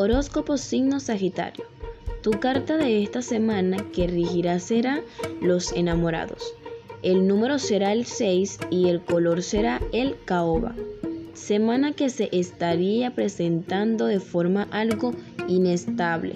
[0.00, 1.64] Horóscopo signo Sagitario.
[2.22, 5.02] Tu carta de esta semana que regirá será
[5.42, 6.54] los enamorados.
[7.02, 10.76] El número será el 6 y el color será el caoba.
[11.34, 15.14] Semana que se estaría presentando de forma algo
[15.48, 16.34] inestable.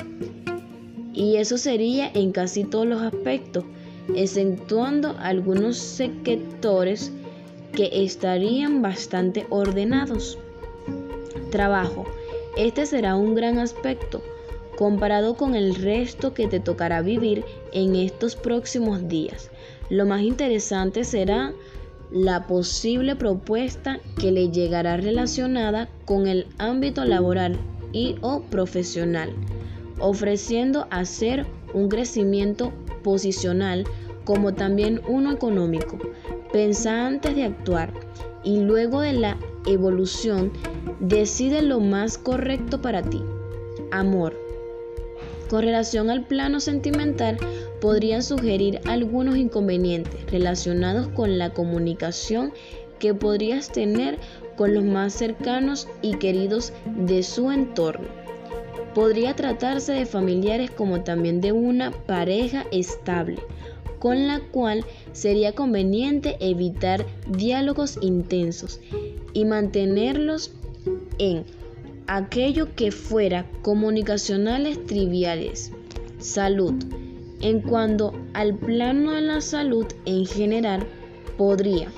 [1.15, 3.63] Y eso sería en casi todos los aspectos,
[4.17, 7.13] exceptuando algunos sectores
[7.73, 10.37] que estarían bastante ordenados.
[11.53, 12.05] Trabajo.
[12.57, 14.23] Este será un gran aspecto
[14.77, 19.51] comparado con el resto que te tocará vivir en estos próximos días.
[19.89, 21.53] Lo más interesante será
[22.11, 27.59] la posible propuesta que le llegará relacionada con el ámbito laboral
[27.93, 29.33] y o profesional,
[29.99, 33.85] ofreciendo hacer un crecimiento posicional
[34.25, 35.99] como también uno económico.
[36.53, 37.93] Pensa antes de actuar
[38.45, 40.53] y luego de la evolución
[41.03, 43.21] Decide lo más correcto para ti.
[43.91, 44.39] Amor.
[45.51, 47.39] Con relación al plano sentimental,
[47.81, 52.53] podrían sugerir algunos inconvenientes relacionados con la comunicación
[53.01, 54.19] que podrías tener
[54.57, 58.22] con los más cercanos y queridos de su entorno.
[58.95, 63.39] Podría tratarse de familiares como también de una pareja estable,
[63.99, 68.81] con la cual sería conveniente evitar diálogos intensos
[69.33, 70.53] y mantenerlos
[71.19, 71.45] en
[72.07, 75.73] aquello que fuera comunicacionales triviales.
[76.19, 76.75] Salud.
[77.41, 80.87] En cuanto al plano de la salud en general,
[81.37, 81.89] podría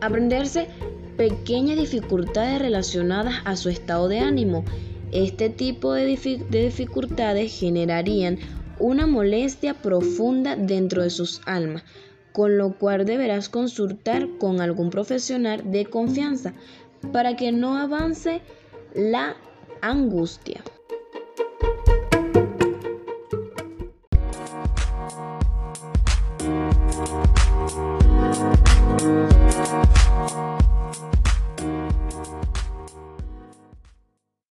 [0.00, 0.68] aprenderse
[1.16, 4.64] pequeñas dificultades relacionadas a su estado de ánimo.
[5.12, 6.04] Este tipo de,
[6.50, 8.38] de dificultades generarían
[8.78, 11.84] una molestia profunda dentro de sus almas,
[12.32, 16.52] con lo cual deberás consultar con algún profesional de confianza
[17.12, 18.42] para que no avance
[18.94, 19.36] la
[19.80, 20.62] angustia.